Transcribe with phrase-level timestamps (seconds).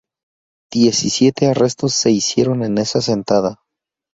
[0.73, 3.61] Diecisiete arrestos se hicieron en esa sentada.